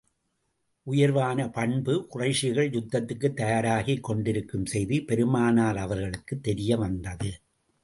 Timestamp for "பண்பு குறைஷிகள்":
1.49-2.69